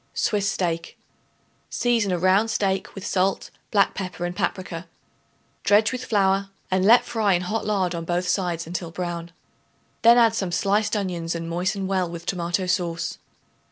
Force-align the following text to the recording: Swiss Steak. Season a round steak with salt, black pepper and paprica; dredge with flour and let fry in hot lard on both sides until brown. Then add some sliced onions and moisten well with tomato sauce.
Swiss 0.15 0.51
Steak. 0.51 0.97
Season 1.69 2.11
a 2.11 2.17
round 2.17 2.49
steak 2.49 2.95
with 2.95 3.05
salt, 3.05 3.51
black 3.69 3.93
pepper 3.93 4.25
and 4.25 4.35
paprica; 4.35 4.87
dredge 5.63 5.91
with 5.91 6.05
flour 6.05 6.49
and 6.71 6.83
let 6.83 7.05
fry 7.05 7.33
in 7.33 7.43
hot 7.43 7.67
lard 7.67 7.93
on 7.93 8.03
both 8.03 8.27
sides 8.27 8.65
until 8.65 8.89
brown. 8.89 9.31
Then 10.01 10.17
add 10.17 10.33
some 10.33 10.51
sliced 10.51 10.95
onions 10.95 11.35
and 11.35 11.47
moisten 11.47 11.85
well 11.85 12.09
with 12.09 12.25
tomato 12.25 12.65
sauce. 12.65 13.19